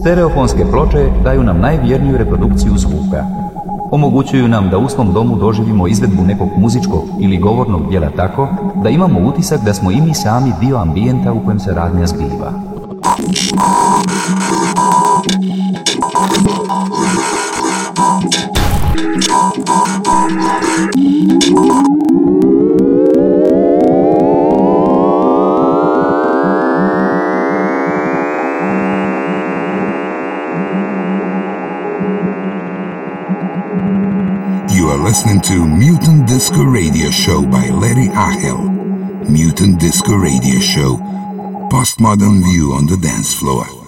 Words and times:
Stereofonske 0.00 0.64
ploče 0.70 1.10
daju 1.24 1.42
nam 1.42 1.60
najvjerniju 1.60 2.16
reprodukciju 2.16 2.72
zvuka. 2.76 3.24
Omogućuju 3.90 4.48
nam 4.48 4.70
da 4.70 4.78
u 4.78 4.88
svom 4.88 5.12
domu 5.12 5.36
doživimo 5.36 5.86
izvedbu 5.86 6.22
nekog 6.22 6.48
muzičkog 6.56 7.02
ili 7.20 7.38
govornog 7.38 7.88
dijela 7.88 8.10
tako 8.16 8.48
da 8.82 8.88
imamo 8.88 9.20
utisak 9.28 9.60
da 9.64 9.74
smo 9.74 9.90
i 9.90 10.00
mi 10.00 10.14
sami 10.14 10.52
dio 10.60 10.76
ambijenta 10.76 11.32
u 11.32 11.44
kojem 11.44 11.60
se 11.60 11.74
radnja 11.74 12.06
zbiva. 12.06 12.69
Listening 35.10 35.40
to 35.40 35.66
Mutant 35.66 36.28
Disco 36.28 36.62
Radio 36.62 37.10
Show 37.10 37.42
by 37.42 37.68
Larry 37.68 38.06
Achel. 38.14 38.62
Mutant 39.28 39.80
Disco 39.80 40.14
Radio 40.14 40.60
Show. 40.60 40.98
Postmodern 41.68 42.44
view 42.44 42.74
on 42.74 42.86
the 42.86 42.96
dance 42.96 43.34
floor. 43.34 43.79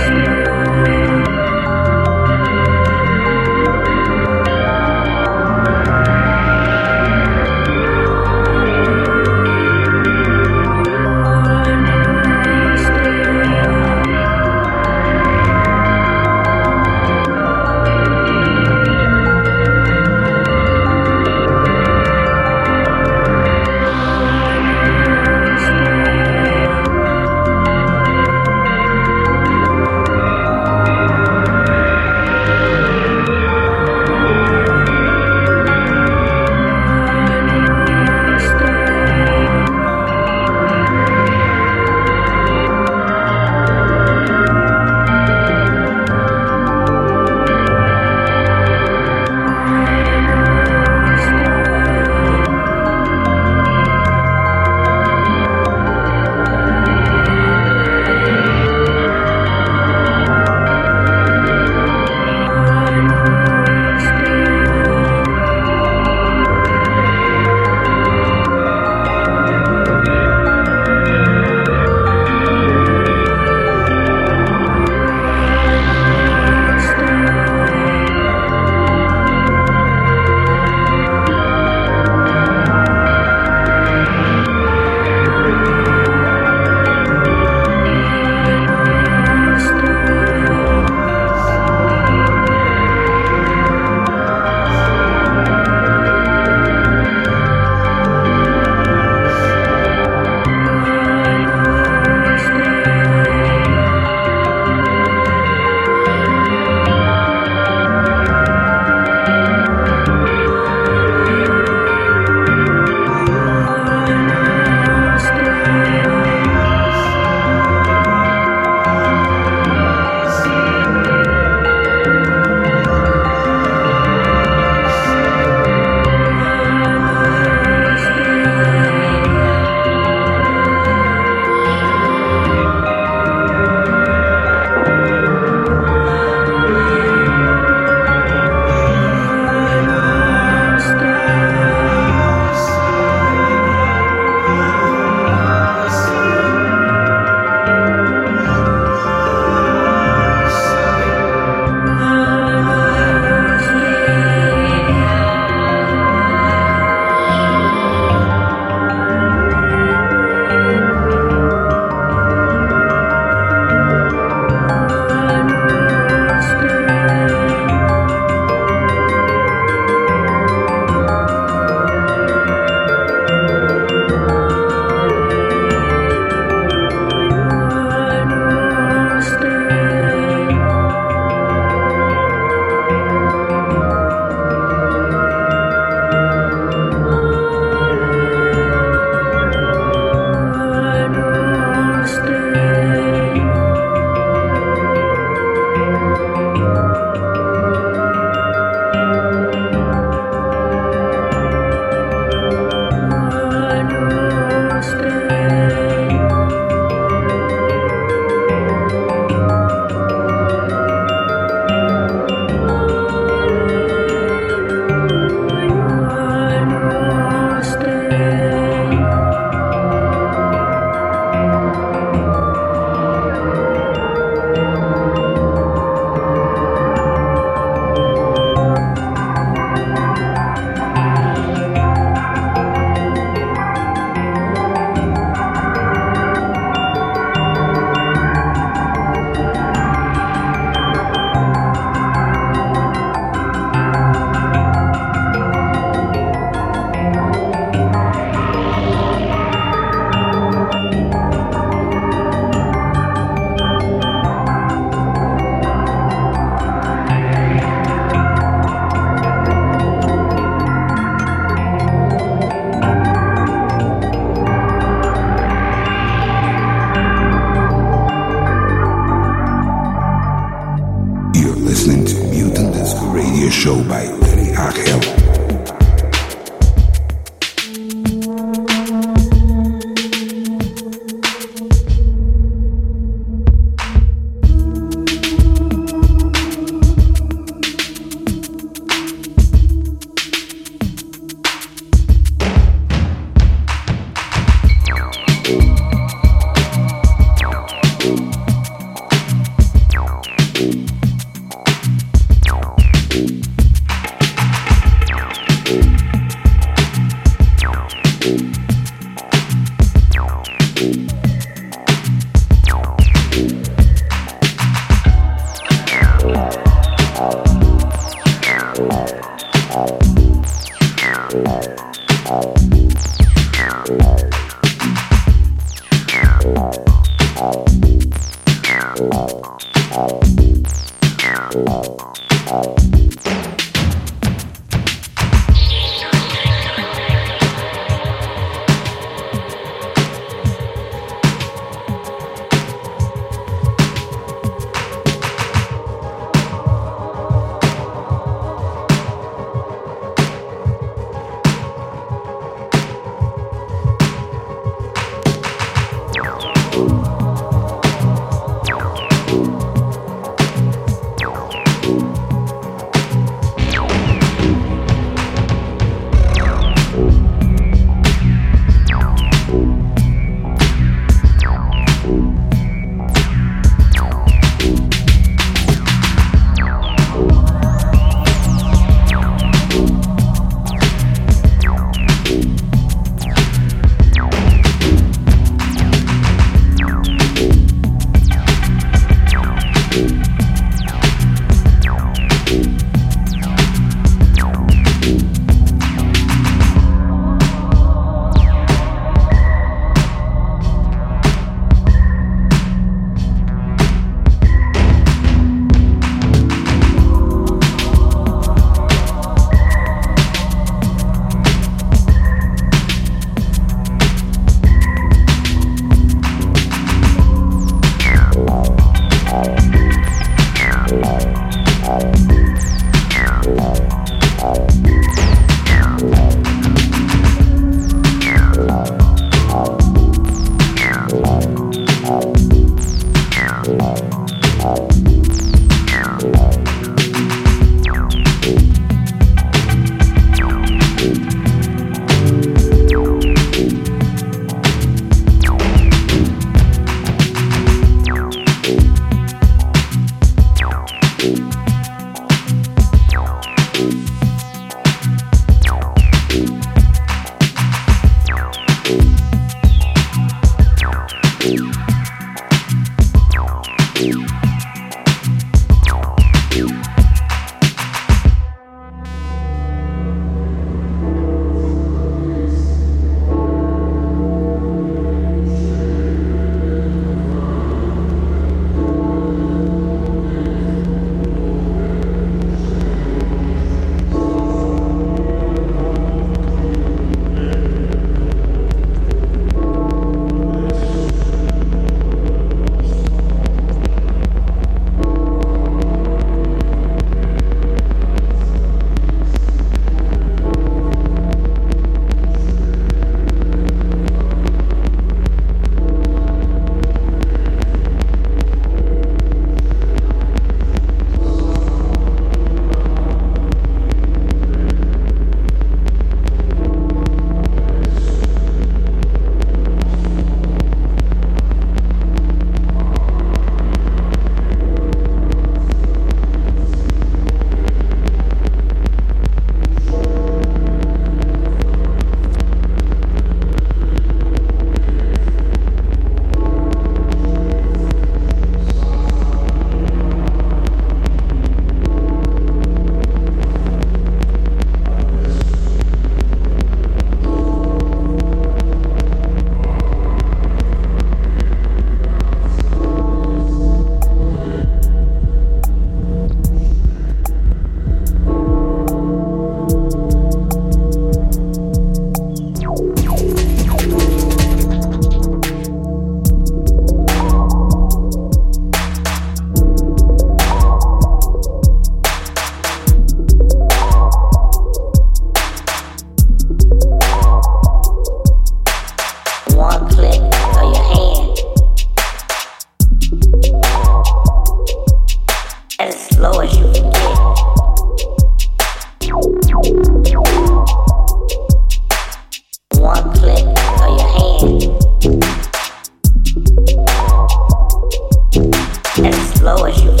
Lower 599.41 599.69
as 599.69 599.83
you 599.83 600.00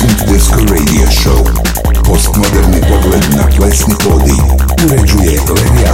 Kultursko 0.00 0.60
radio 0.70 1.06
show. 1.10 1.44
Postmoderni 2.04 2.80
pogled 2.80 3.24
na 3.36 3.44
plesni 3.56 3.94
podij 4.04 4.40
Uređuje 4.84 5.40
Levi 5.48 5.84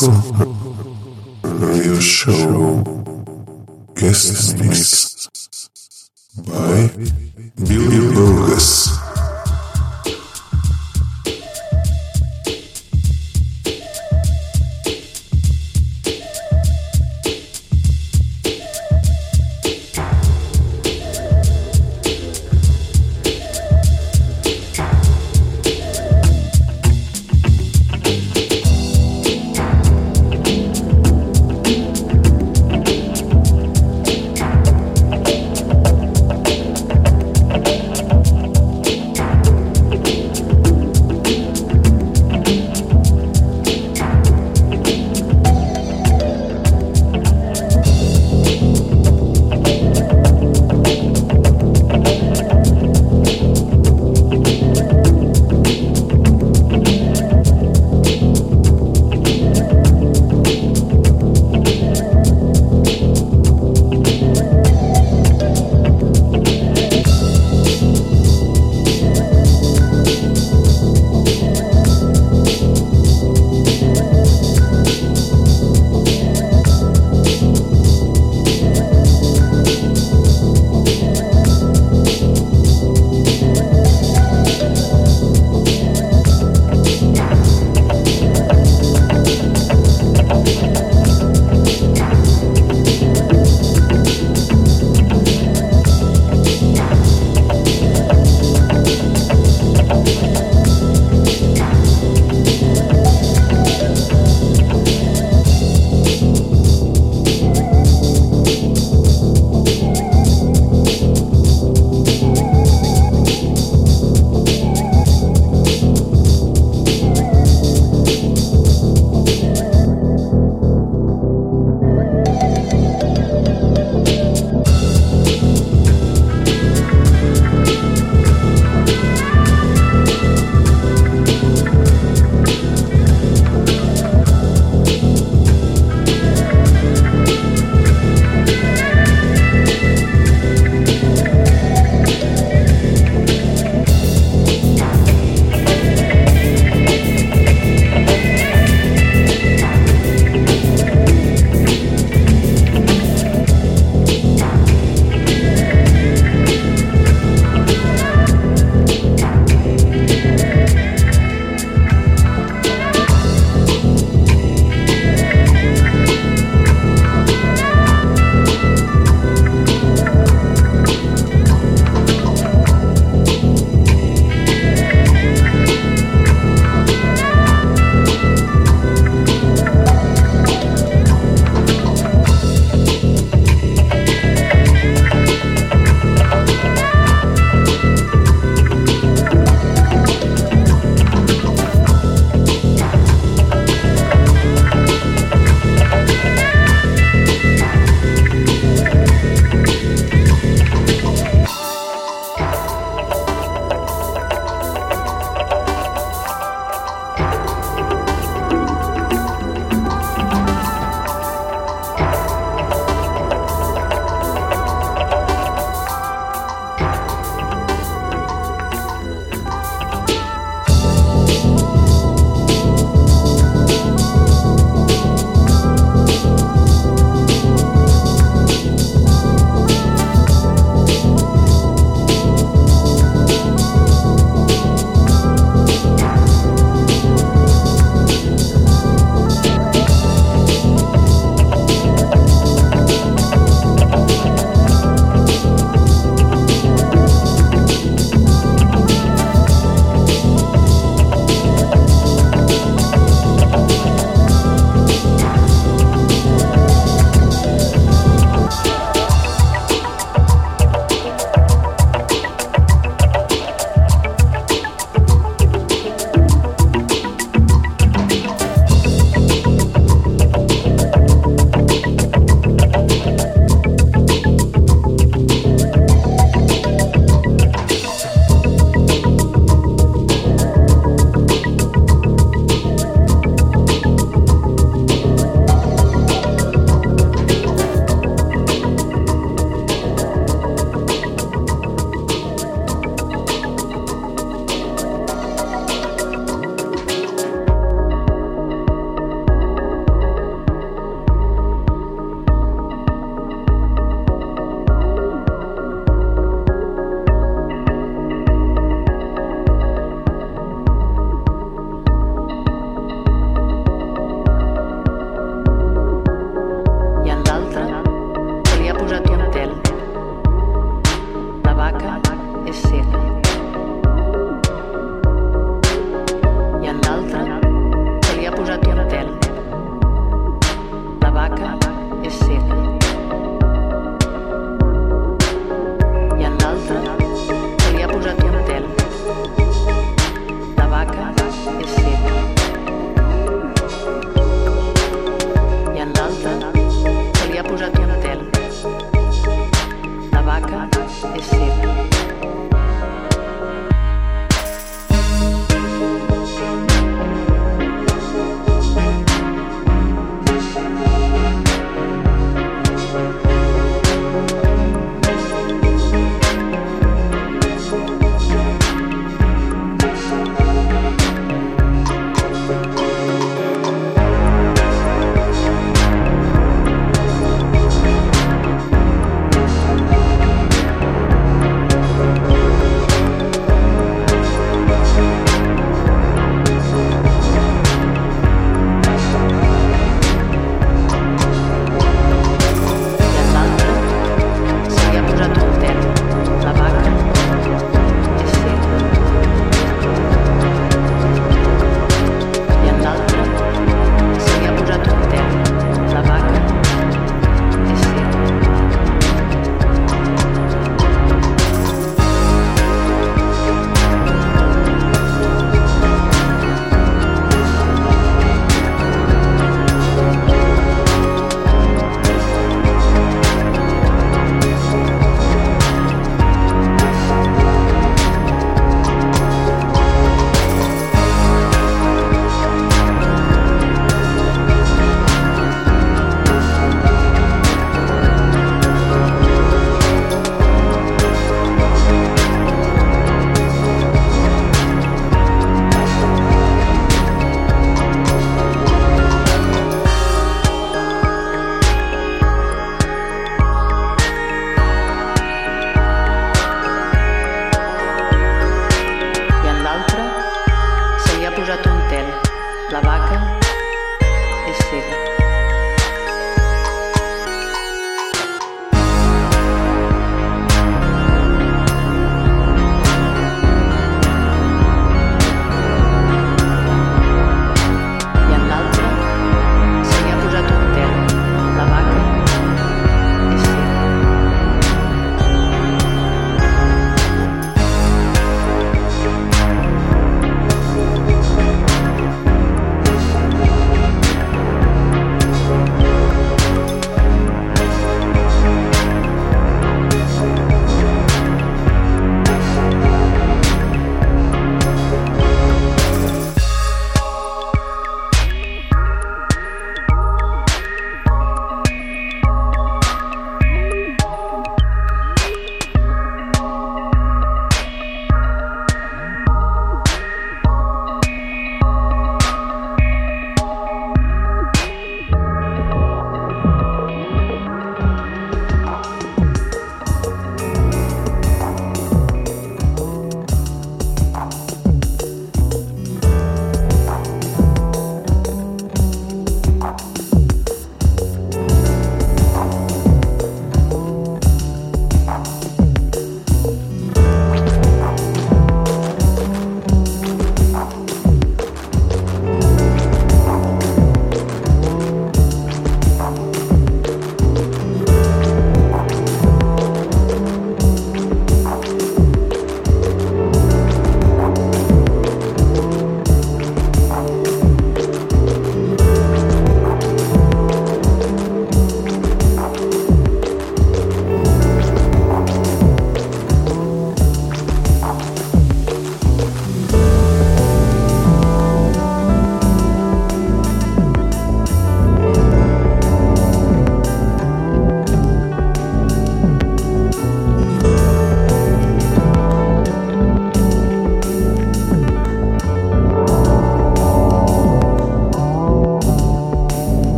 Radio 0.00 1.98
Show. 2.00 2.84
Guest 3.96 4.56
Mix 4.58 4.97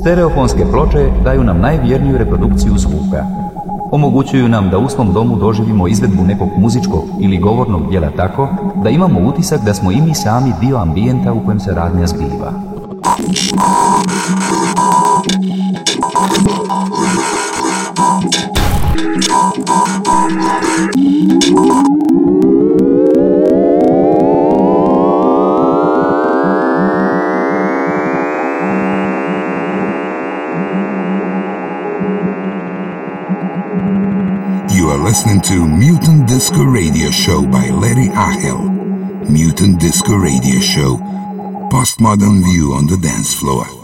Stereofonske 0.00 0.64
ploče 0.72 1.10
daju 1.24 1.44
nam 1.44 1.60
najvjerniju 1.60 2.18
reprodukciju 2.18 2.78
zvuka. 2.78 3.24
Omogućuju 3.92 4.48
nam 4.48 4.70
da 4.70 4.78
u 4.78 4.88
svom 4.88 5.12
domu 5.12 5.36
doživimo 5.36 5.88
izvedbu 5.88 6.24
nekog 6.24 6.48
muzičkog 6.56 7.04
ili 7.20 7.38
govornog 7.38 7.90
dijela 7.90 8.10
tako 8.16 8.48
da 8.82 8.90
imamo 8.90 9.20
utisak 9.28 9.64
da 9.64 9.74
smo 9.74 9.92
i 9.92 10.00
mi 10.00 10.14
sami 10.14 10.52
dio 10.60 10.76
ambijenta 10.76 11.32
u 11.32 11.44
kojem 11.44 11.60
se 11.60 11.74
radnja 11.74 12.06
zbiva. 12.06 12.67
Disco 36.38 36.62
Radio 36.62 37.10
Show 37.10 37.42
by 37.50 37.68
Larry 37.68 38.10
Ahel. 38.10 38.62
Mutant 39.28 39.80
Disco 39.80 40.14
Radio 40.14 40.60
Show. 40.60 40.96
Postmodern 41.68 42.44
view 42.44 42.74
on 42.74 42.86
the 42.86 42.96
dance 42.96 43.34
floor. 43.34 43.77